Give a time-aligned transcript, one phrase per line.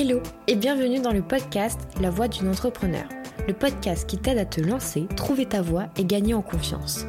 [0.00, 3.02] Hello et bienvenue dans le podcast La voix d'une entrepreneur,
[3.48, 7.04] le podcast qui t'aide à te lancer, trouver ta voix et gagner en confiance.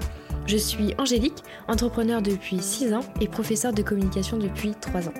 [0.47, 5.13] Je suis Angélique, entrepreneur depuis 6 ans et professeur de communication depuis 3 ans.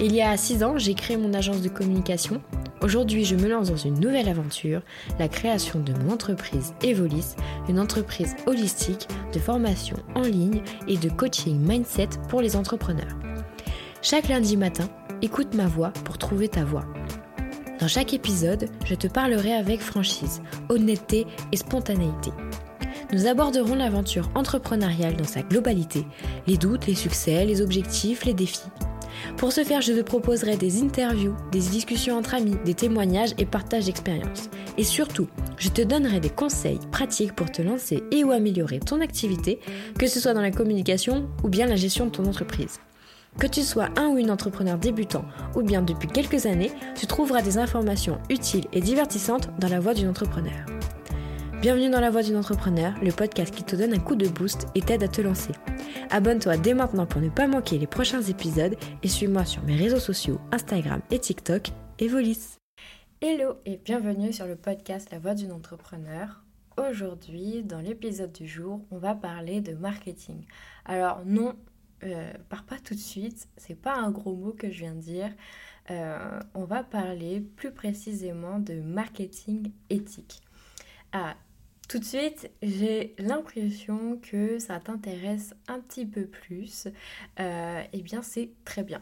[0.00, 2.40] Il y a 6 ans, j'ai créé mon agence de communication.
[2.80, 4.80] Aujourd'hui, je me lance dans une nouvelle aventure,
[5.18, 7.36] la création de mon entreprise Evolis,
[7.68, 13.18] une entreprise holistique de formation en ligne et de coaching mindset pour les entrepreneurs.
[14.00, 14.88] Chaque lundi matin,
[15.22, 16.84] écoute ma voix pour trouver ta voix.
[17.82, 22.30] Dans chaque épisode, je te parlerai avec franchise, honnêteté et spontanéité.
[23.12, 26.06] Nous aborderons l'aventure entrepreneuriale dans sa globalité,
[26.46, 28.70] les doutes, les succès, les objectifs, les défis.
[29.36, 33.46] Pour ce faire, je te proposerai des interviews, des discussions entre amis, des témoignages et
[33.46, 34.48] partage d'expériences.
[34.78, 35.26] Et surtout,
[35.58, 39.58] je te donnerai des conseils pratiques pour te lancer et ou améliorer ton activité,
[39.98, 42.78] que ce soit dans la communication ou bien la gestion de ton entreprise.
[43.38, 45.24] Que tu sois un ou une entrepreneur débutant
[45.56, 49.94] ou bien depuis quelques années, tu trouveras des informations utiles et divertissantes dans la voix
[49.94, 50.66] d'une entrepreneur.
[51.60, 54.66] Bienvenue dans la voix d'une entrepreneur, le podcast qui te donne un coup de boost
[54.74, 55.52] et t'aide à te lancer.
[56.10, 60.00] Abonne-toi dès maintenant pour ne pas manquer les prochains épisodes et suis-moi sur mes réseaux
[60.00, 62.58] sociaux Instagram et TikTok, Evolis.
[63.20, 66.42] Hello et bienvenue sur le podcast La voix d'une entrepreneur.
[66.76, 70.44] Aujourd'hui, dans l'épisode du jour, on va parler de marketing.
[70.84, 71.54] Alors non,
[72.04, 75.00] euh, par pas tout de suite, c'est pas un gros mot que je viens de
[75.00, 75.30] dire.
[75.90, 80.40] Euh, on va parler plus précisément de marketing éthique.
[81.12, 81.36] Ah,
[81.88, 86.88] tout de suite, j'ai l'impression que ça t'intéresse un petit peu plus.
[87.40, 89.00] Euh, eh bien, c'est très bien.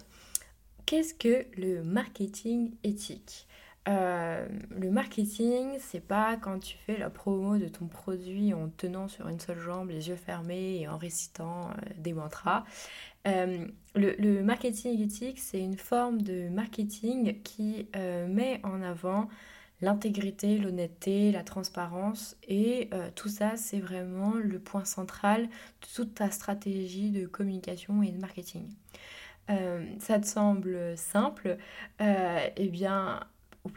[0.87, 3.47] Qu'est-ce que le marketing éthique?
[3.91, 9.08] Euh, le marketing, c'est pas quand tu fais la promo de ton produit en tenant
[9.08, 12.64] sur une seule jambe, les yeux fermés et en récitant euh, des mantras.
[13.27, 17.89] Euh, le, marketing éthique, c'est une forme de marketing qui
[18.29, 19.29] met en avant
[19.80, 26.30] l'intégrité, l'honnêteté, la transparence et tout ça, c'est vraiment le point central de toute ta
[26.30, 28.68] stratégie de communication et de marketing.
[29.98, 31.58] ça te semble simple,
[31.98, 33.20] eh bien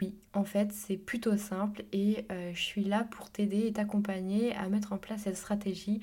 [0.00, 4.54] oui, en fait, c'est plutôt simple et euh, je suis là pour t'aider et t'accompagner
[4.54, 6.00] à mettre en place cette stratégie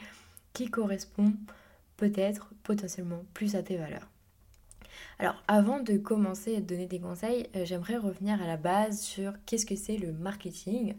[0.53, 1.34] qui correspond
[1.97, 4.08] peut-être potentiellement plus à tes valeurs.
[5.18, 9.02] Alors avant de commencer à te donner des conseils, euh, j'aimerais revenir à la base
[9.02, 10.96] sur qu'est-ce que c'est le marketing.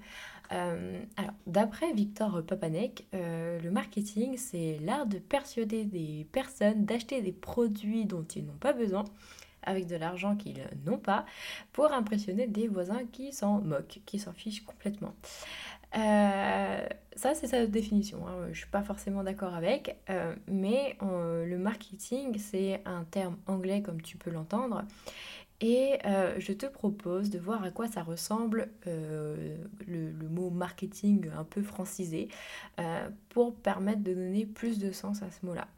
[0.50, 7.32] Euh, alors d'après Victor Papanek, le marketing c'est l'art de persuader des personnes d'acheter des
[7.32, 9.04] produits dont ils n'ont pas besoin
[9.62, 11.24] avec de l'argent qu'ils n'ont pas
[11.72, 15.14] pour impressionner des voisins qui s'en moquent, qui s'en fichent complètement.
[15.96, 16.86] Euh,
[17.16, 18.26] ça, c'est sa définition.
[18.26, 18.44] Hein.
[18.44, 23.36] Je ne suis pas forcément d'accord avec, euh, mais euh, le marketing, c'est un terme
[23.46, 24.84] anglais comme tu peux l'entendre.
[25.64, 26.00] Et
[26.38, 32.26] je te propose de voir à quoi ça ressemble le, mot marketing un peu francisé
[33.28, 35.68] pour permettre de donner plus de sens à ce mot-là.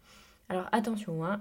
[0.49, 1.39] Alors attention, hein,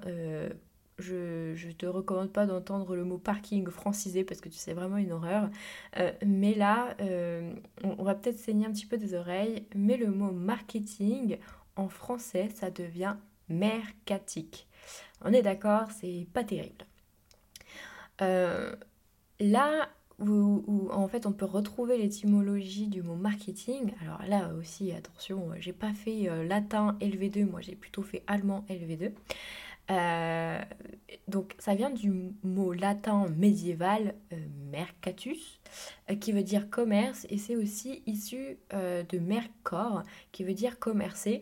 [0.99, 4.97] je, je te recommande pas d'entendre le mot parking francisé parce que tu sais vraiment
[4.97, 5.49] une horreur.
[5.97, 9.65] Euh, mais là, euh, on, va peut-être saigner un petit peu des oreilles.
[9.75, 11.37] Mais le mot marketing
[11.75, 13.15] en français, ça devient
[13.49, 14.67] mercatique.
[15.21, 16.85] On est d'accord, c'est pas terrible.
[18.21, 18.75] Euh,
[19.39, 19.89] là
[20.19, 25.73] où, en fait on peut retrouver l'étymologie du mot marketing, alors là aussi attention, j'ai
[25.73, 29.11] pas fait latin LV2, moi j'ai plutôt fait allemand LV2.
[29.91, 30.61] Euh,
[31.27, 32.11] donc ça vient du
[32.43, 34.37] mot latin médiéval euh,
[34.71, 35.59] mercatus,
[36.09, 41.41] euh, qui veut dire commerce, et c'est aussi issu de mercor, qui veut dire commercer.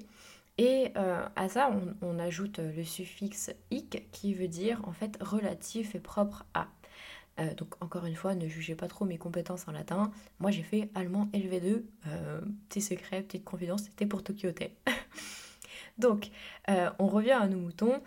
[0.57, 1.71] Et à ça,
[2.01, 6.67] on, ajoute le suffixe ic, qui veut dire en fait relatif et propre à.
[7.57, 10.11] donc encore une fois, ne jugez pas trop mes compétences en latin.
[10.39, 11.81] Moi j'ai fait allemand LV2,
[12.69, 14.49] petit secret, petite confidence, c'était pour Tokyo
[15.97, 16.29] donc
[16.67, 18.01] on revient à nos moutons.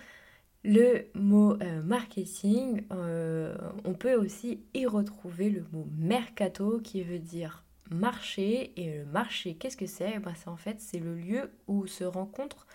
[0.65, 7.19] Le mot euh, marketing, euh, on peut aussi y retrouver le mot mercato qui veut
[7.19, 8.73] dire marché.
[8.81, 10.19] Et le marché, qu'est-ce que c'est?
[10.21, 12.67] Bah, En fait, c'est le lieu où se rencontrent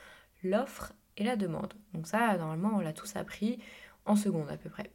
[0.44, 1.74] l'offre et la demande.
[1.94, 3.57] Donc ça, normalement, on l'a tous appris
[4.06, 4.92] en seconde à peu près.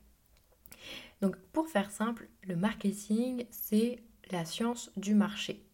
[1.20, 5.66] Donc pour faire simple, le marketing, c'est la science du marché.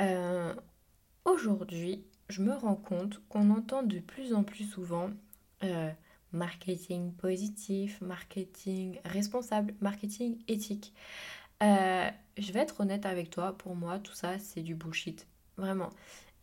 [0.00, 0.54] Euh,
[1.26, 5.10] aujourd'hui, je me rends compte qu'on entend de plus en plus souvent
[6.36, 10.92] marketing positif, marketing responsable, marketing éthique.
[11.62, 15.26] Euh, je vais être honnête avec toi, pour moi, tout ça, c'est du bullshit.
[15.56, 15.90] Vraiment.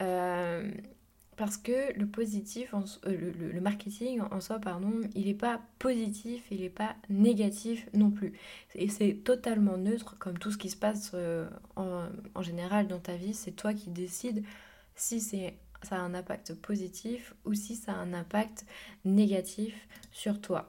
[0.01, 0.71] Euh,
[1.37, 2.73] parce que le positif,
[3.05, 8.11] euh, le, marketing en soi, pardon, il n'est pas positif, il n'est pas négatif non
[8.11, 8.33] plus.
[8.75, 11.15] Et c'est totalement neutre, comme tout ce qui se passe
[11.75, 13.33] en, général dans ta vie.
[13.33, 14.43] C'est toi qui décides
[14.95, 18.65] si c'est ça a un impact positif ou si ça a un impact
[19.05, 20.67] négatif sur toi.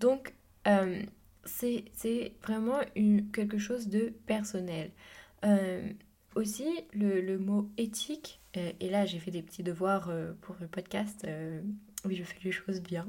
[0.00, 0.34] Donc,
[0.66, 1.02] euh,
[1.44, 2.80] c'est vraiment
[3.32, 4.90] quelque chose de personnel.
[6.34, 10.66] aussi, le mot éthique, euh, et là, j'ai fait des petits devoirs euh, pour le
[10.66, 11.24] podcast.
[11.26, 11.60] Euh,
[12.04, 13.06] oui, je fais les choses bien.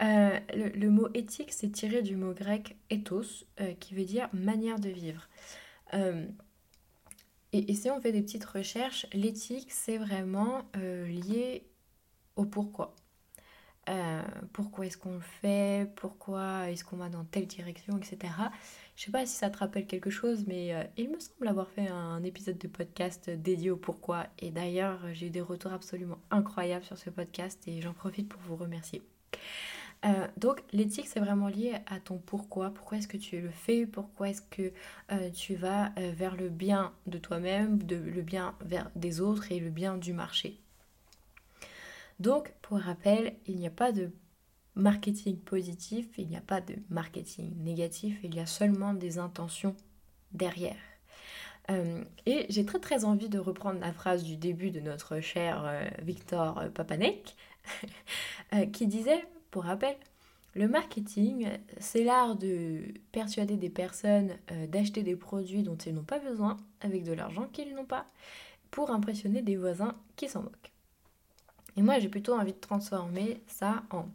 [0.00, 3.46] Le, mot éthique, c'est tiré du mot grec ethos,
[3.80, 5.28] qui veut dire manière de vivre.
[7.52, 11.66] Et, si on fait des petites recherches, l'éthique, c'est vraiment lié
[12.36, 12.94] au pourquoi.
[14.52, 18.32] pourquoi est-ce qu'on le fait, pourquoi est-ce qu'on va dans telle direction, etc.
[18.98, 21.68] Je sais pas si ça te rappelle quelque chose, mais euh, il me semble avoir
[21.70, 24.26] fait un épisode de podcast dédié au pourquoi.
[24.40, 28.40] Et d'ailleurs, j'ai eu des retours absolument incroyables sur ce podcast et j'en profite pour
[28.42, 29.00] vous remercier.
[30.04, 33.84] Euh, donc l'éthique c'est vraiment lié à ton pourquoi, pourquoi est-ce que tu le fais,
[33.84, 34.72] pourquoi est-ce que
[35.10, 39.70] euh, tu vas vers le bien de toi-même, le bien vers des autres et le
[39.70, 40.60] bien du marché?
[42.20, 44.10] Donc pour rappel, il n'y a pas de
[44.74, 49.76] marketing positif, il n'y a pas de marketing négatif, il y a seulement des intentions
[50.32, 50.76] derrière.
[51.70, 55.62] Euh, et j'ai très très envie de reprendre la phrase du début de notre cher
[55.66, 57.36] euh, Victor Papanek,
[58.54, 59.96] euh, qui disait, pour rappel,
[60.54, 61.48] le marketing,
[61.78, 64.32] c'est l'art de persuader des personnes
[64.68, 68.06] d'acheter des produits dont ils n'ont pas besoin avec de l'argent qu'ils n'ont pas
[68.70, 70.72] pour impressionner des voisins qui s'en moquent.
[71.76, 74.06] Et moi, j'ai plutôt envie de transformer ça en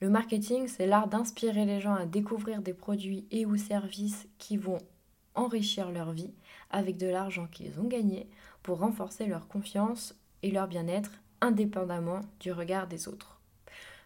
[0.00, 4.56] le marketing, c'est l'art d'inspirer les gens à découvrir des produits et ou services qui
[4.56, 4.78] vont
[5.34, 6.30] enrichir leur vie
[6.70, 8.28] avec de l'argent qu'ils ont gagné
[8.62, 11.10] pour renforcer leur confiance et leur bien-être
[11.40, 13.37] indépendamment du regard des autres.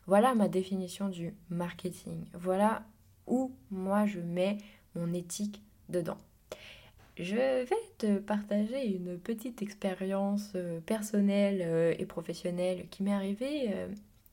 [0.07, 2.25] Voilà ma définition du marketing.
[2.35, 2.83] Voilà
[3.27, 4.59] où moi je mets
[4.95, 6.19] mon éthique dedans.
[7.19, 7.67] Je vais
[7.99, 13.89] te partager une petite expérience euh, personnelle euh, et professionnelle qui m'est arrivée euh,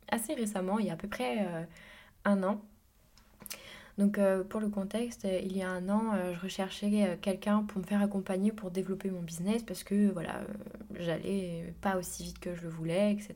[0.07, 1.45] assez récemment, il y a à peu près
[2.25, 2.61] un an.
[3.99, 4.19] Donc
[4.49, 8.51] pour le contexte, il y a un an, je recherchais quelqu'un pour me faire accompagner
[8.51, 10.41] pour développer mon business parce que voilà,
[10.95, 13.35] j'allais pas aussi vite que je le voulais, etc.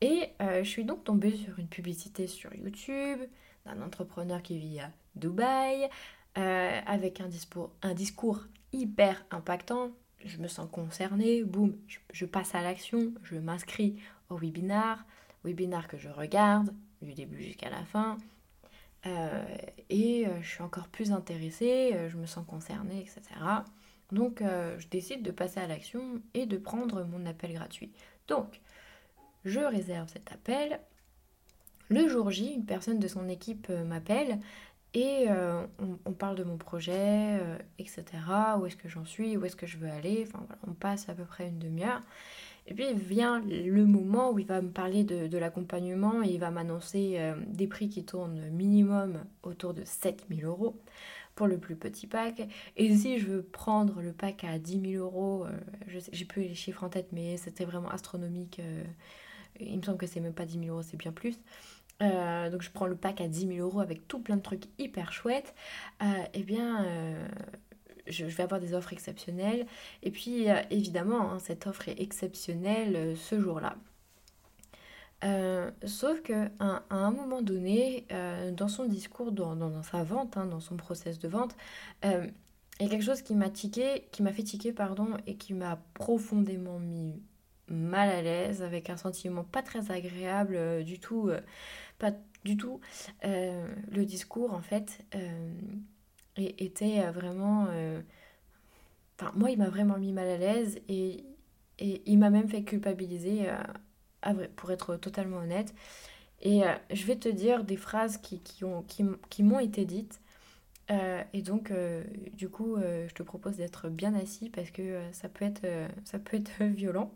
[0.00, 3.20] Et je suis donc tombée sur une publicité sur YouTube
[3.64, 5.88] d'un entrepreneur qui vit à Dubaï
[6.34, 9.92] avec un discours, hyper impactant.
[10.24, 11.76] Je me sens concernée, boum,
[12.12, 13.96] je passe à l'action, je m'inscris
[14.28, 15.04] au webinar,
[15.44, 18.18] webinaire que je regarde du début jusqu'à la fin.
[19.06, 19.44] Euh,
[19.88, 23.22] et euh, je suis encore plus intéressée, euh, je me sens concernée, etc.
[24.12, 27.90] Donc je décide de passer à l'action et de prendre mon appel gratuit.
[28.28, 28.60] Donc
[29.46, 30.80] je réserve cet appel.
[31.88, 34.40] Le jour J, une personne de son équipe m'appelle
[34.92, 37.38] et on, on, parle de mon projet,
[37.78, 38.04] etc.
[38.58, 40.26] Où est-ce que j'en suis, où est-ce que je veux aller?
[40.26, 42.02] Enfin voilà, on passe à peu près une demi-heure.
[42.68, 46.50] Et puis vient le moment où il va me parler de, l'accompagnement et il va
[46.50, 50.76] m'annoncer euh, des prix qui tournent minimum autour de 7000 euros
[51.36, 52.48] pour le plus petit pack.
[52.76, 56.54] Et si je veux prendre le pack à 10 000 euros, euh, j'ai plus les
[56.54, 58.60] chiffres en tête, mais c'était vraiment astronomique.
[59.60, 61.38] Euh, il me semble que c'est même pas 10 000 euros, c'est bien plus.
[62.00, 65.12] donc je prends le pack à 10 000 euros avec tout plein de trucs hyper
[65.12, 65.54] chouettes.
[66.00, 66.84] et eh bien,
[68.08, 69.66] je, vais avoir des offres exceptionnelles.
[70.02, 73.76] Et puis, euh, évidemment, hein, cette offre est exceptionnelle euh, ce jour-là.
[75.24, 78.06] Euh, sauf qu'à à un moment donné,
[78.52, 81.56] dans son discours, dans, sa vente, hein, dans son process de vente,
[82.04, 82.30] il
[82.80, 85.80] y a quelque chose qui m'a tiqué, qui m'a fait tiquer, pardon, et qui m'a
[85.94, 87.14] profondément mis
[87.68, 91.30] mal à l'aise, avec un sentiment pas très agréable du tout,
[91.98, 92.12] pas
[92.44, 92.80] du tout.
[93.22, 95.04] le discours, en fait,
[96.36, 97.66] était euh, vraiment...
[97.70, 98.00] Euh,
[99.18, 101.24] enfin, moi, il m'a vraiment mis mal à l'aise et,
[101.78, 105.74] il m'a même fait culpabiliser, euh, pour être totalement honnête.
[106.40, 108.62] Et je vais te dire des phrases qui
[109.42, 110.20] m'ont été dites.
[110.88, 111.72] Et donc,
[112.34, 115.66] du coup, je te propose d'être bien assis parce que ça, peut être,
[116.04, 117.12] ça peut être violent.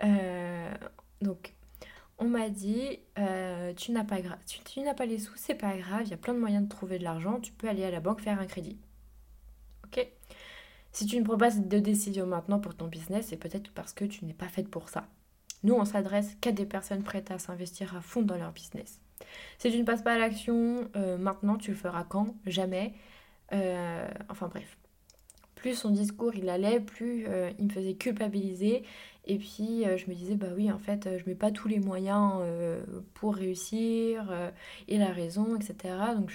[1.20, 1.54] donc,
[2.22, 6.02] on m'a dit euh, tu n'as pas, tu, n'as pas les sous, c'est pas grave,
[6.04, 7.98] il y a plein de moyens de trouver de l'argent, tu peux aller à la
[7.98, 8.78] banque faire un crédit.
[9.84, 10.06] Ok?
[10.92, 14.04] Si tu ne prends pas de décision maintenant pour ton business, c'est peut-être parce que
[14.04, 15.08] tu n'es pas faite pour ça.
[15.64, 19.00] Nous, on s'adresse qu'à des personnes prêtes à s'investir à fond dans leur business.
[19.58, 22.34] Si tu ne passes pas à l'action euh, maintenant, tu le feras quand?
[22.46, 22.94] Jamais.
[23.52, 24.78] Euh, enfin bref.
[25.54, 27.26] plus son discours il allait, plus
[27.58, 28.82] il me faisait culpabiliser.
[29.26, 32.42] Et puis je me disais, bah oui, en fait, je mets pas tous les moyens
[33.14, 34.32] pour réussir,
[34.88, 35.94] et la raison, etc.
[36.16, 36.32] Donc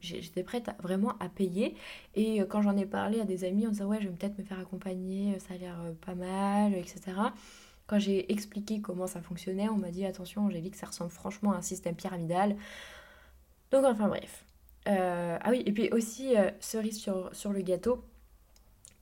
[0.00, 1.74] j'étais prête vraiment à payer.
[2.14, 4.44] Et quand j'en ai parlé à des amis, on disait, ouais, je vais peut-être me
[4.44, 5.76] faire accompagner, ça a l'air
[6.06, 7.12] pas mal, etc.
[7.86, 11.56] Quand j'ai expliqué comment ça fonctionnait, on m'a dit, attention, Angélique, ça ressemble franchement à
[11.56, 12.56] un système pyramidal.
[13.70, 14.44] Donc enfin bref.
[14.88, 18.04] Euh, ah oui, et puis aussi, euh, cerise sur, sur, le gâteau,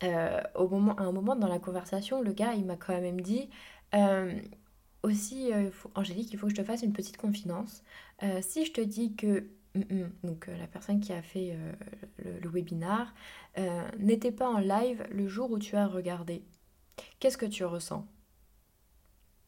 [0.05, 3.21] euh, au moment, à un moment dans la conversation, le gars, il m'a quand même
[3.21, 3.49] dit,
[5.03, 5.51] aussi,
[5.95, 7.83] Angélique, il faut que je te fasse une petite confidence.
[8.41, 11.57] si je te dis que, mm, mm, donc la personne qui a fait
[12.25, 13.15] le, le, webinar,
[13.99, 16.43] n'était pas en live le jour où tu as regardé,
[17.21, 18.07] qu'est-ce que tu ressens?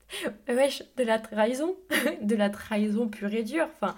[0.48, 1.76] Wesh, de la trahison,
[2.22, 3.68] de la trahison pure et dure.
[3.74, 3.94] Enfin,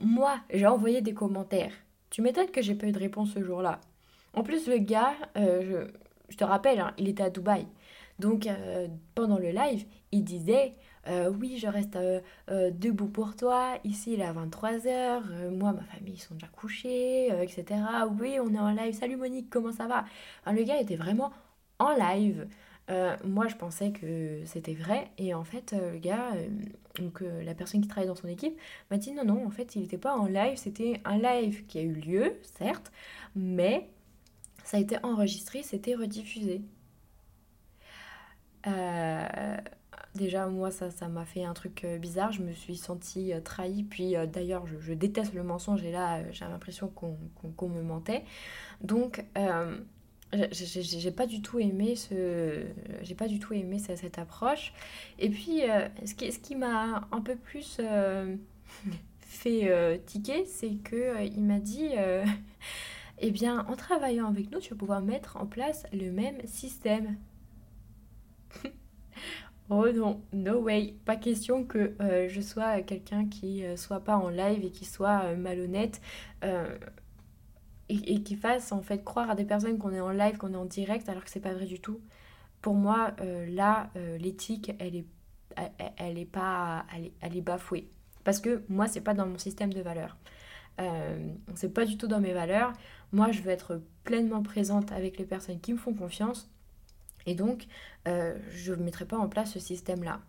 [0.00, 1.72] moi, j'ai envoyé des commentaires.
[2.10, 3.80] Tu m'étonnes que j'ai pas eu de réponse ce jour-là.
[4.34, 5.86] En plus, le gars, euh,
[6.28, 7.66] je, te rappelle, hein, il était à Dubaï.
[8.18, 10.74] Donc, euh, pendant le live, il disait
[11.08, 11.98] euh, Oui, je reste
[12.48, 13.78] debout pour toi.
[13.84, 15.50] Ici, il est à 23h.
[15.50, 17.80] moi, ma famille, ils sont déjà couchés, etc.
[18.20, 18.94] Oui, on est en live.
[18.94, 20.04] Salut Monique, comment ça va?
[20.50, 21.32] Le gars était vraiment
[21.78, 22.46] en live.
[22.90, 25.10] Euh, moi, je pensais que c'était vrai.
[25.18, 26.48] Et en fait, euh, le gars, euh,
[26.96, 28.58] donc la personne qui travaille dans son équipe,
[28.90, 30.56] m'a dit non, non, en fait, il n'était pas en live.
[30.56, 32.92] C'était un live qui a eu lieu, certes,
[33.34, 33.88] mais
[34.64, 36.62] ça a été enregistré, c'était rediffusé.
[40.14, 42.32] déjà, moi, ça ça m'a fait un truc bizarre.
[42.32, 43.84] Je me suis sentie trahie.
[43.84, 45.84] Puis d'ailleurs, je, déteste le mensonge.
[45.84, 48.24] Et là, j'ai l'impression qu'on me mentait.
[48.80, 49.24] Donc
[50.32, 52.64] j'ai pas du tout aimé ce
[53.02, 54.72] j'ai pas du tout aimé cette, approche.
[55.18, 58.36] Et puis euh, ce qui, ce qui m'a un peu plus euh,
[59.20, 61.90] fait euh, tiquer c'est que il m'a dit
[63.18, 67.16] eh bien en travaillant avec nous tu vas pouvoir mettre en place le même système.
[69.68, 70.94] Oh non no way.
[71.04, 71.96] Pas question que
[72.28, 76.00] je sois quelqu'un qui soit pas en live et qui soit malhonnête
[77.88, 80.56] et, qui fasse en fait croire à des personnes qu'on est en live, qu'on est
[80.56, 82.00] en direct, alors que c'est pas vrai du tout.
[82.62, 85.06] Pour moi, euh, là, euh, l'éthique, elle est,
[85.96, 86.84] elle, est pas,
[87.20, 87.88] elle est, bafouée.
[88.24, 90.16] Parce que moi, c'est pas dans mon système de valeurs.
[90.80, 92.72] Euh, c'est pas du tout dans mes valeurs.
[93.12, 96.50] Moi, je veux être pleinement présente avec les personnes qui me font confiance.
[97.24, 97.66] Et donc,
[98.04, 100.20] je ne mettrai pas en place ce système-là.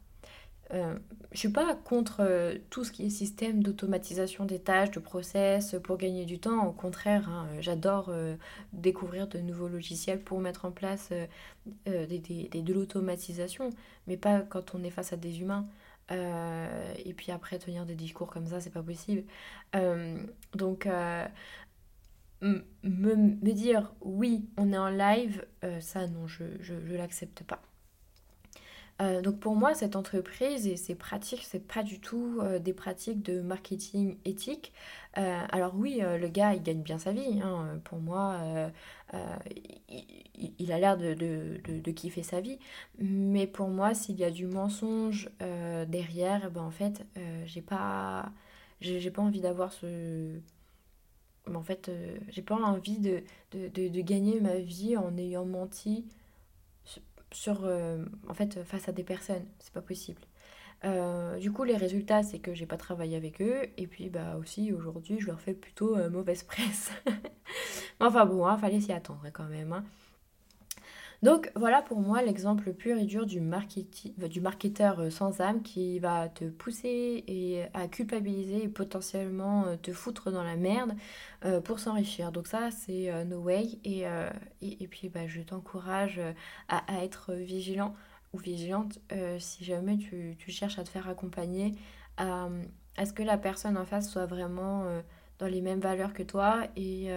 [0.74, 0.98] Euh,
[1.32, 5.76] je suis pas contre euh, tout ce qui est système d'automatisation des tâches, de process
[5.84, 6.68] pour gagner du temps.
[6.68, 8.36] Au contraire, hein, j'adore euh,
[8.74, 11.12] découvrir de nouveaux logiciels pour mettre en place
[11.86, 13.70] des, de l'automatisation,
[14.08, 15.68] mais pas quand on est face à des humains.
[16.10, 19.24] et puis après, tenir des discours comme ça, c'est pas possible.
[20.56, 20.88] donc,
[22.42, 25.46] me, me, dire oui, on est en live,
[25.82, 27.62] ça non, je, je, je l'accepte pas.
[29.02, 32.74] Euh, donc pour moi, cette entreprise et ces pratiques, c'est pas du tout euh, des
[32.74, 34.74] pratiques de marketing éthique.
[35.18, 37.42] Euh, alors oui, le gars, il gagne bien sa vie.
[37.44, 37.80] Hein.
[37.84, 38.40] Pour moi,
[39.90, 42.60] il, a l'air de, de, de, kiffer sa vie.
[43.00, 45.30] Mais pour moi, s'il y a du mensonge
[45.88, 47.06] derrière, eh ben en fait,
[47.46, 48.32] j'ai pas,
[48.82, 50.40] j'ai pas envie d'avoir ce
[51.56, 51.90] en fait,
[52.30, 53.24] j'ai pas envie de,
[53.54, 56.06] de, de, gagner ma vie en ayant menti
[57.32, 59.46] sur, euh, en fait, face à des personnes.
[59.60, 60.22] C'est pas possible.
[60.86, 63.64] Euh, du coup, les résultats, c'est que j'ai pas travaillé avec eux.
[63.78, 66.92] Et puis, bah aussi, aujourd'hui, je leur fais plutôt euh, mauvaise presse.
[68.00, 69.74] enfin bon, il hein, fallait s'y attendre quand même.
[69.74, 69.84] Hein.
[71.24, 75.98] Donc voilà pour moi l'exemple pur et dur du, du marketeur euh, sans âme qui
[75.98, 80.94] va te pousser et à culpabiliser et potentiellement euh, te foutre dans la merde
[81.44, 82.32] euh, pour s'enrichir.
[82.32, 84.04] Donc ça c'est no way et,
[84.62, 86.22] et, puis bah, je t'encourage
[86.70, 87.96] à, être vigilant
[88.34, 89.00] ou vigilante
[89.40, 91.76] si jamais tu, tu, cherches à te faire accompagner
[92.18, 92.50] à,
[92.98, 94.86] à, ce que la personne en face soit vraiment
[95.40, 97.10] dans les mêmes valeurs que toi et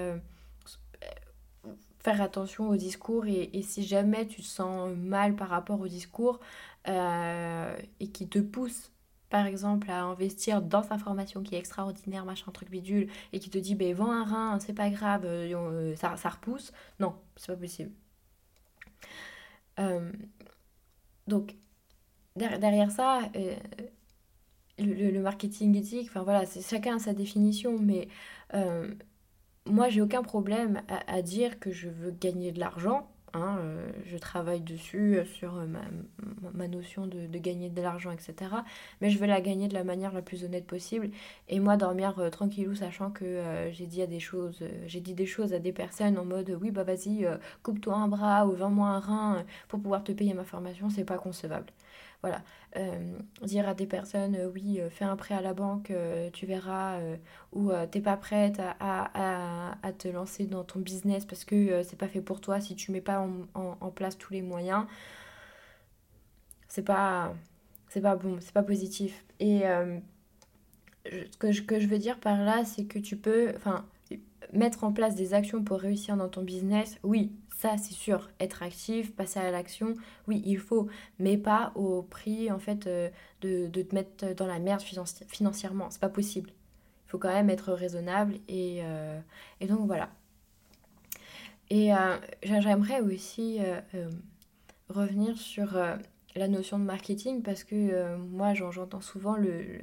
[2.02, 6.40] faire attention au discours et, si jamais tu te sens mal par rapport au discours
[6.88, 8.90] euh, et qui te pousse
[9.28, 13.49] par exemple à investir dans sa formation qui est extraordinaire, machin, truc bidule, et qui
[13.49, 17.14] te dit, ben vends un rein, c'est pas grave, euh, euh, ça, ça, repousse, non,
[17.37, 17.92] c'est pas possible.
[21.28, 21.54] donc,
[22.35, 23.21] derrière ça,
[24.78, 28.09] le, le, marketing éthique, enfin voilà, chacun a sa définition, mais
[29.67, 33.09] moi, j'ai aucun problème à, dire que je veux gagner de l'argent.
[33.33, 35.67] Hein, euh, je travaille dessus, euh, sur euh,
[36.52, 38.35] ma, notion de, gagner de l'argent, etc.
[39.00, 41.11] Mais je veux la gagner de la manière la plus honnête possible.
[41.49, 45.52] Et moi, dormir tranquillou, sachant que j'ai dit, à des choses, j'ai dit des choses
[45.52, 47.26] à des personnes en mode oui, bah vas-y,
[47.62, 51.19] coupe-toi un bras ou vends-moi un rein pour pouvoir te payer ma formation, c'est pas
[51.19, 51.67] concevable.
[52.22, 52.42] Voilà.
[52.76, 55.92] Euh, dire à des personnes, euh, oui, euh, fais un prêt à la banque,
[56.32, 57.00] tu verras,
[57.52, 62.20] ou t'es pas prête à, te lancer dans ton business parce que c'est pas fait
[62.20, 64.86] pour toi si tu mets pas en, place tous les moyens.
[66.68, 67.34] C'est pas,
[67.88, 69.24] c'est pas bon, c'est pas positif.
[69.40, 69.62] Et
[71.04, 73.84] ce que je, que je veux dire par là, c'est que tu peux, enfin,
[74.52, 78.31] mettre en place des actions pour réussir dans ton business, oui, ça c'est sûr.
[78.40, 79.95] Être actif, passer à l'action,
[80.26, 80.88] oui, il faut,
[81.19, 83.11] mais pas au prix en fait euh,
[83.43, 84.83] de, te mettre dans la merde
[85.29, 85.90] financièrement.
[85.90, 86.50] C'est pas possible.
[87.07, 89.21] Il faut quand même être raisonnable et, euh,
[89.69, 90.09] donc voilà.
[91.69, 93.59] Et euh, j'aimerais aussi
[94.88, 95.79] revenir sur
[96.35, 99.81] la notion de marketing parce que moi j'entends souvent le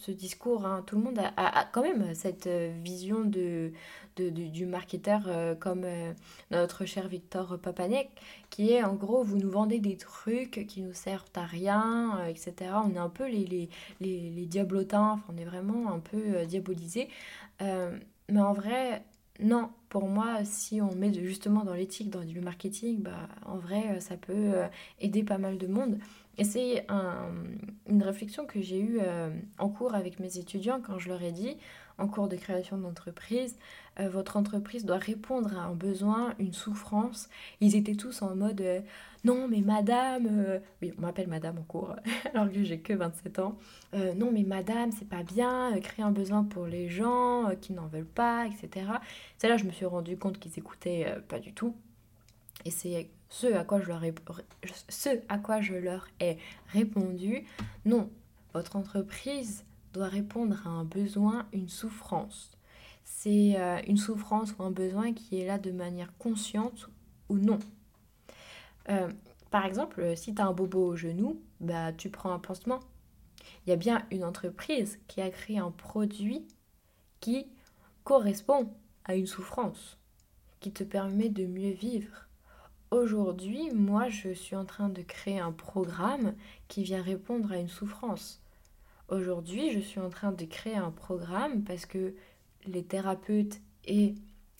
[0.00, 0.66] ce discours.
[0.66, 0.82] Hein.
[0.86, 3.72] Tout le monde a, quand même cette euh, vision de,
[4.16, 6.12] du marketeur euh, comme euh,
[6.50, 8.10] notre cher Victor Papanek,
[8.48, 12.72] qui est en gros, vous nous vendez des trucs qui nous servent à rien, etc.
[12.84, 13.68] On est un peu les,
[14.00, 17.08] les, diablotins, on est vraiment un peu diabolisés.
[17.60, 19.04] mais en vrai,
[19.38, 24.00] non, pour moi, si on met justement dans l'éthique, dans du marketing, bah, en vrai,
[24.00, 24.54] ça peut
[24.98, 25.98] aider pas mal de monde.
[26.40, 26.86] Et c'est
[27.86, 29.28] une réflexion que j'ai eue euh,
[29.58, 31.58] en cours avec mes étudiants quand je leur ai dit,
[31.98, 33.58] en cours de création d'entreprise,
[33.98, 37.28] euh, votre entreprise doit répondre à un besoin, une souffrance.
[37.60, 38.80] Ils étaient tous en mode euh,
[39.22, 41.94] non mais madame, oui on m'appelle madame en cours
[42.34, 43.58] alors que j'ai que 27 ans,
[44.16, 48.06] non mais madame c'est pas bien, créer un besoin pour les gens qui n'en veulent
[48.06, 48.86] pas, etc.
[49.36, 51.74] C'est là je me suis rendu compte qu'ils écoutaient pas du tout.
[52.64, 54.14] Et c'est ce à quoi je leur ai,
[54.88, 56.38] ce à quoi je leur ai
[56.68, 57.44] répondu,
[57.84, 58.10] non,
[58.52, 62.52] votre entreprise doit répondre à un besoin, une souffrance.
[63.04, 66.88] C'est euh, une souffrance ou un besoin qui est là de manière consciente
[67.28, 67.58] ou non.
[68.88, 69.08] Euh,
[69.50, 72.80] par exemple, si tu as un bobo au genou, bah, tu prends un pansement.
[73.66, 76.46] Il y a bien une entreprise qui a créé un produit
[77.20, 77.46] qui
[78.04, 78.72] correspond
[79.04, 79.98] à une souffrance,
[80.60, 82.28] qui te permet de mieux vivre,
[82.90, 86.34] Aujourd'hui, moi, je suis en train de créer un programme
[86.66, 88.42] qui vient répondre à une souffrance.
[89.08, 92.16] Aujourd'hui, je suis en train de créer un programme parce que
[92.66, 94.16] les thérapeutes et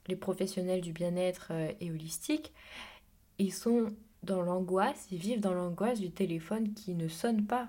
[0.06, 2.52] les professionnels du bien-être euh, et holistique,
[3.38, 3.86] ils sont
[4.22, 7.68] dans l'angoisse, ils vivent dans l'angoisse du téléphone qui ne sonne pas,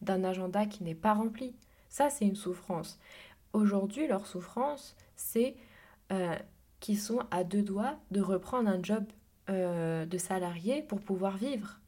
[0.00, 1.54] d'un agenda qui n'est pas rempli.
[1.90, 2.98] Ça, c'est une souffrance.
[3.52, 5.54] Aujourd'hui, leur souffrance, c'est
[6.12, 6.34] euh,
[6.80, 9.04] qu'ils sont à deux doigts de reprendre un job
[9.48, 11.80] euh, de salariés pour pouvoir vivre.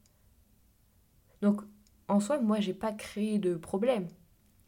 [1.41, 1.61] Donc,
[2.07, 4.07] en soi, moi, j'ai pas créé de problème.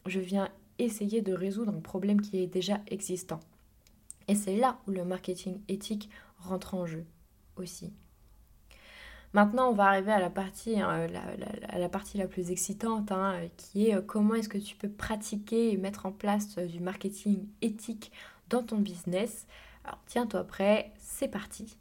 [0.06, 3.40] Je viens essayer de résoudre un problème qui est déjà existant.
[4.28, 7.06] Et c'est là où le marketing éthique rentre en jeu
[7.56, 7.94] aussi.
[9.34, 13.40] Maintenant, on va arriver à la partie, hein, la, la, partie la plus excitante, hein,
[13.58, 16.80] qui est euh, comment est-ce que tu peux pratiquer et mettre en place euh, du
[16.80, 18.12] marketing éthique
[18.50, 19.48] dans ton business.
[19.86, 21.78] Alors, tiens-toi prêt, c'est parti.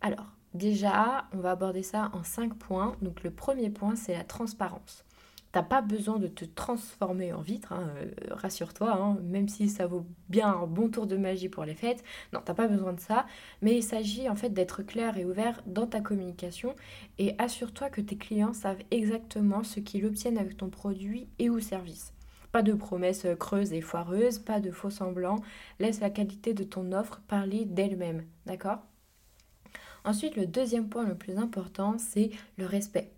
[0.00, 2.96] Alors, Déjà, on va aborder ça en cinq points.
[3.02, 5.04] Donc le premier point, c'est la transparence.
[5.50, 9.86] T'as pas besoin de te transformer en vitre, hein, euh, rassure-toi, hein, même si ça
[9.86, 12.04] vaut bien un bon tour de magie pour les fêtes.
[12.34, 13.24] Non, t'as pas besoin de ça,
[13.62, 16.76] mais il s'agit en fait d'être clair et ouvert dans ta communication
[17.18, 21.60] et assure-toi que tes clients savent exactement ce qu'ils obtiennent avec ton produit et ou
[21.60, 22.12] service.
[22.52, 25.40] Pas de promesses creuses et foireuses, pas de faux semblants.
[25.80, 28.87] Laisse la qualité de ton offre parler d'elle-même, d'accord?
[30.04, 33.10] Ensuite, le deuxième point le plus important, c'est le respect.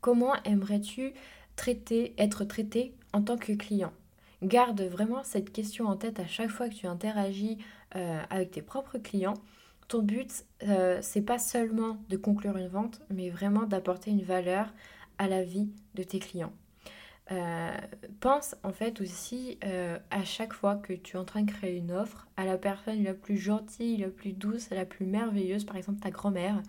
[0.00, 1.14] Comment aimerais-tu
[1.56, 3.92] traiter, être traité en tant que client?
[4.42, 7.58] Garde vraiment cette question en tête à chaque fois que tu interagis
[7.96, 9.34] euh, avec tes propres clients.
[9.88, 14.72] Ton but, euh, c'est pas seulement de conclure une vente, mais vraiment d'apporter une valeur
[15.18, 16.52] à la vie de tes clients.
[17.30, 17.76] Euh,
[18.20, 21.78] pense en fait aussi euh, à chaque fois que tu es en train de créer
[21.78, 25.76] une offre à la personne la plus gentille, la plus douce, la plus merveilleuse, par
[25.76, 26.62] exemple ta grand-mère,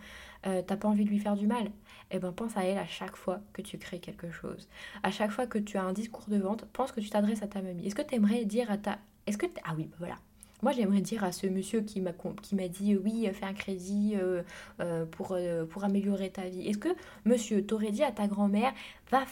[0.48, 1.72] euh, t'as pas envie de lui faire du mal, et
[2.12, 4.70] eh ben pense à elle à chaque fois que tu crées quelque chose.
[5.04, 7.48] À chaque fois que tu as un discours de vente, pense que tu t'adresses à
[7.48, 7.86] ta mamie.
[7.88, 9.00] Est-ce que tu aimerais dire à ta...
[9.28, 9.48] Est-ce que...
[9.66, 10.16] Ah oui, bah voilà.
[10.62, 14.42] Moi, j'aimerais dire à ce monsieur qui m'a dit oui, fais un crédit euh,
[14.80, 16.68] euh, pour, euh, pour améliorer ta vie.
[16.68, 16.90] Est-ce que
[17.26, 18.74] monsieur t'aurais dit à ta grand-mère
[19.12, 19.26] va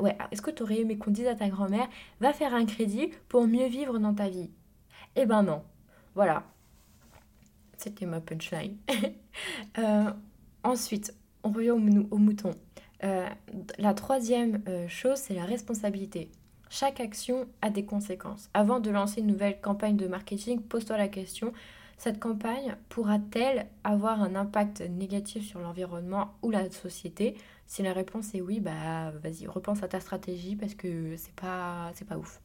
[0.00, 1.88] ouais, est-ce que t'aurais aimé qu'on dise à ta grand-mère
[2.20, 4.50] va faire un crédit pour mieux vivre dans ta vie?
[5.16, 5.62] Eh ben non.
[6.14, 6.44] Voilà.
[7.76, 8.76] c'était ma punchline.
[9.78, 10.12] Euh,
[10.62, 11.12] ensuite,
[11.42, 12.52] on revient au, mouton.
[13.02, 13.28] Euh,
[13.78, 16.30] la troisième euh, chose, c'est la responsabilité.
[16.76, 18.50] Chaque action a des conséquences.
[18.52, 21.52] Avant de lancer une nouvelle campagne de marketing, pose-toi la question,
[21.98, 27.36] cette campagne pourra-t-elle avoir un impact négatif sur l'environnement ou la société?
[27.68, 31.92] Si la réponse est oui, bah vas-y, repense à ta stratégie parce que c'est pas,
[31.94, 32.40] c'est pas ouf.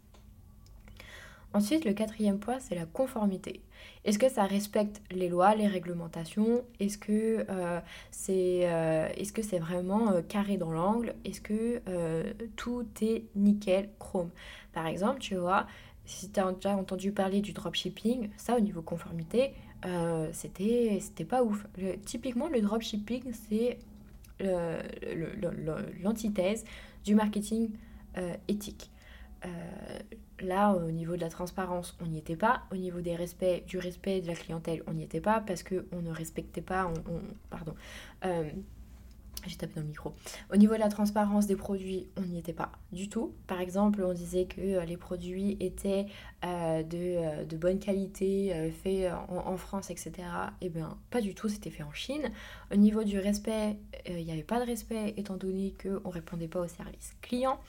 [1.52, 3.62] Ensuite, le quatrième point, c'est la conformité.
[4.06, 6.64] Est-ce que ça respecte les lois, les réglementations?
[6.80, 7.80] Est-ce que euh,
[8.12, 11.16] c'est euh, est -ce vraiment euh, carré dans l'angle?
[11.26, 11.82] Est-ce que
[12.56, 14.30] tout est nickel, chrome?
[14.74, 15.66] Par exemple, tu vois,
[16.06, 19.54] si tu as déjà entendu parler du dropshipping, ça au niveau conformité,
[20.34, 21.66] c'était pas ouf.
[22.06, 23.80] typiquement, le dropshipping, c'est
[26.04, 26.64] l'antithèse
[27.04, 27.72] du marketing
[28.48, 28.92] éthique.
[30.42, 32.64] Là, au niveau de la transparence, on n'y était pas.
[32.72, 36.02] Au niveau des respects, du respect de la clientèle, on n'y était pas parce qu'on
[36.02, 36.92] ne respectait pas.
[37.10, 37.76] On, pardon.
[38.26, 38.50] Euh,
[39.48, 40.14] j'ai tapé dans le micro.
[40.52, 43.34] Au niveau de la transparence des produits, on n'y était pas du tout.
[43.48, 46.08] Par exemple, on disait que euh, les produits étaient
[46.46, 50.12] euh, de, de, bonne qualité, faits en, France, etc.
[50.62, 52.32] Eh bien, pas du tout, c'était fait en Chine.
[52.72, 56.48] Au niveau du respect, il n'y avait pas de respect étant donné qu'on ne répondait
[56.48, 57.60] pas au service client.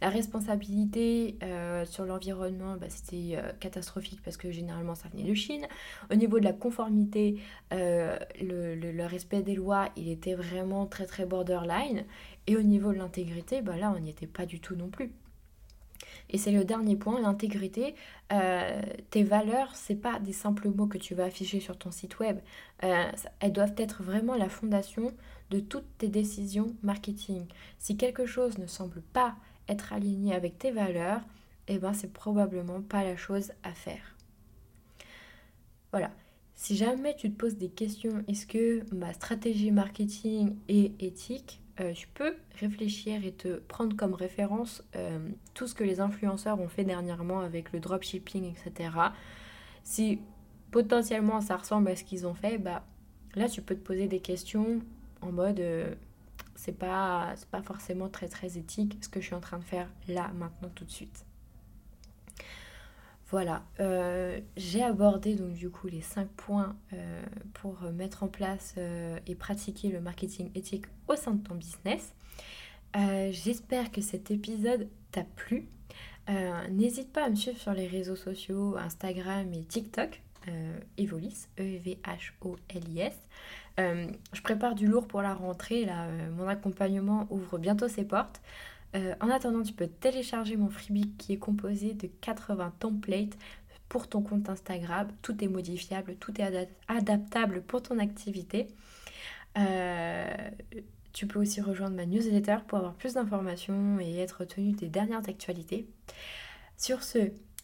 [0.00, 1.38] La responsabilité
[1.86, 5.66] sur l'environnement, bah, c'était catastrophique parce que généralement ça venait de Chine.
[6.12, 7.40] Au niveau de la conformité,
[7.72, 12.04] le, le respect des lois, il était vraiment très très borderline.
[12.46, 15.12] Et au niveau de l'intégrité, bah là, on n'y était pas du tout non plus.
[16.28, 17.94] Et c'est le dernier point, l'intégrité.
[18.32, 22.18] Euh, tes valeurs, c'est pas des simples mots que tu vas afficher sur ton site
[22.18, 22.38] web.
[22.84, 23.04] Euh,
[23.40, 25.12] elles doivent être vraiment la fondation
[25.50, 27.46] de toutes tes décisions marketing.
[27.78, 29.34] Si quelque chose ne semble pas
[29.68, 31.20] être aligné avec tes valeurs,
[31.68, 34.16] eh ben c'est probablement pas la chose à faire.
[35.92, 36.10] Voilà.
[36.54, 41.60] Si jamais tu te poses des questions, est-ce que ma stratégie marketing est éthique?
[41.80, 45.18] Euh, Tu peux réfléchir et te prendre comme référence euh,
[45.54, 48.90] tout ce que les influenceurs ont fait dernièrement avec le dropshipping, etc.
[49.82, 50.20] Si
[50.70, 52.84] potentiellement ça ressemble à ce qu'ils ont fait, bah
[53.34, 54.80] là tu peux te poser des questions
[55.20, 55.94] en mode euh,
[56.54, 59.88] c'est pas, pas forcément très très éthique ce que je suis en train de faire
[60.08, 61.24] là, maintenant, tout de suite.
[63.30, 67.22] Voilà, euh, j'ai abordé donc du coup les 5 points euh,
[67.54, 72.12] pour mettre en place euh, et pratiquer le marketing éthique au sein de ton business.
[73.30, 75.68] J'espère que cet épisode t'a plu.
[76.70, 80.20] N'hésite pas à me suivre sur les réseaux sociaux, Instagram et TikTok,
[80.98, 83.14] Evolis, E-V-H-O-L-I-S.
[83.78, 85.86] je prépare du lourd pour la rentrée,
[86.36, 88.40] mon accompagnement ouvre bientôt ses portes.
[88.94, 93.38] Euh, en attendant, tu peux télécharger mon freebie qui est composé de 80 templates
[93.88, 95.08] pour ton compte Instagram.
[95.22, 98.68] Tout est modifiable, tout est adaptable pour ton activité.
[99.58, 100.50] Euh,
[101.12, 105.28] tu peux aussi rejoindre ma newsletter pour avoir plus d'informations et être tenu des dernières
[105.28, 105.88] actualités.
[106.76, 107.18] Sur ce,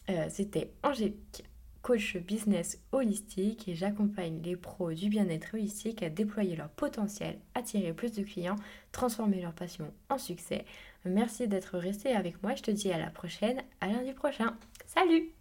[0.09, 1.43] euh, c'était Angélique
[1.87, 7.93] coach business holistique et j'accompagne les pros du bien-être holistique à déployer leur potentiel, attirer
[7.93, 8.57] plus de clients,
[8.91, 10.65] transformer leur passion en succès.
[11.07, 14.55] Merci d'être resté avec moi, je te dis à la prochaine, à lundi prochain.
[14.85, 15.36] Salut